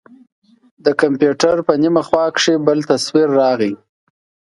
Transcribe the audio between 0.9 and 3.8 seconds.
کمپيوټر په نيمه خوا کښې بل تصوير راغى.